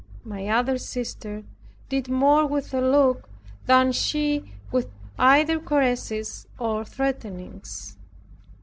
[0.23, 1.43] My other sister
[1.87, 3.29] did more with a look,
[3.67, 4.89] than she with
[5.19, 7.97] either caresses or threatenings.